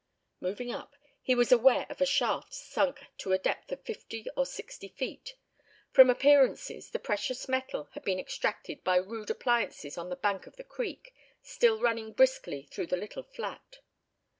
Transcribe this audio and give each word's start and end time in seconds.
Moving 0.39 0.71
up, 0.71 0.95
he 1.21 1.35
was 1.35 1.51
aware 1.51 1.85
of 1.87 2.01
a 2.01 2.07
shaft 2.07 2.55
sunk 2.55 3.05
to 3.19 3.33
a 3.33 3.37
depth 3.37 3.71
of 3.71 3.83
fifty 3.83 4.25
or 4.35 4.47
sixty 4.47 4.87
feet; 4.87 5.35
from 5.91 6.09
appearances, 6.09 6.89
the 6.89 6.97
precious 6.97 7.47
metal 7.47 7.87
had 7.93 8.03
been 8.03 8.17
extracted 8.17 8.83
by 8.83 8.95
rude 8.95 9.29
appliances 9.29 9.99
on 9.99 10.09
the 10.09 10.15
bank 10.15 10.47
of 10.47 10.55
the 10.55 10.63
creek, 10.63 11.13
still 11.43 11.79
running 11.79 12.13
briskly 12.13 12.63
through 12.71 12.87
the 12.87 12.97
little 12.97 13.21
flat. 13.21 13.77